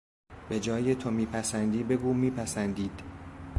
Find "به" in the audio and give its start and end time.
0.49-0.59